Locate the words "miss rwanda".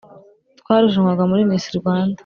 1.49-2.19